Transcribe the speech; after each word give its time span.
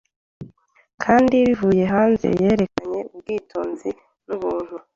Kandi 1.03 1.35
bivuye 1.47 1.83
hanze 1.93 2.27
yerekanye 2.41 2.99
ubwitonzi 3.13 3.89
n'ubuntu 4.27 4.75